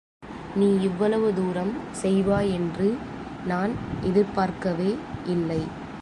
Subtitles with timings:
[0.55, 2.87] நீ இவ்வளவு தூரம் செய்வாயென்று
[3.45, 3.73] நான்
[4.01, 4.91] எதிர்பார்க்கவே
[5.25, 5.61] இல்லை.